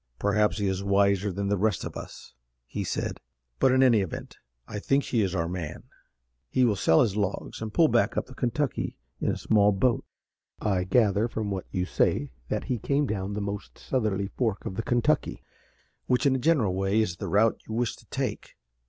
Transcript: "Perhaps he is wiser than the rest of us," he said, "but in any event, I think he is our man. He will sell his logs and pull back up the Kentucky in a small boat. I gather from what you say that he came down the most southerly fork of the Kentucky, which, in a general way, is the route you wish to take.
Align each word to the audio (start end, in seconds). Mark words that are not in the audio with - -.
"Perhaps 0.17 0.57
he 0.57 0.65
is 0.67 0.81
wiser 0.83 1.31
than 1.31 1.47
the 1.47 1.59
rest 1.59 1.83
of 1.83 1.95
us," 1.95 2.33
he 2.65 2.83
said, 2.83 3.19
"but 3.59 3.71
in 3.71 3.83
any 3.83 4.01
event, 4.01 4.39
I 4.67 4.79
think 4.79 5.03
he 5.03 5.21
is 5.21 5.35
our 5.35 5.47
man. 5.47 5.83
He 6.49 6.65
will 6.65 6.75
sell 6.75 7.01
his 7.03 7.15
logs 7.15 7.61
and 7.61 7.71
pull 7.71 7.87
back 7.87 8.17
up 8.17 8.25
the 8.25 8.33
Kentucky 8.33 8.97
in 9.19 9.29
a 9.29 9.37
small 9.37 9.71
boat. 9.71 10.03
I 10.59 10.85
gather 10.85 11.27
from 11.27 11.51
what 11.51 11.67
you 11.69 11.85
say 11.85 12.31
that 12.49 12.63
he 12.63 12.79
came 12.79 13.05
down 13.05 13.33
the 13.35 13.41
most 13.41 13.77
southerly 13.77 14.29
fork 14.29 14.65
of 14.65 14.73
the 14.73 14.81
Kentucky, 14.81 15.43
which, 16.07 16.25
in 16.25 16.35
a 16.35 16.39
general 16.39 16.73
way, 16.73 16.99
is 16.99 17.17
the 17.17 17.27
route 17.29 17.61
you 17.67 17.75
wish 17.75 17.95
to 17.97 18.07
take. 18.07 18.55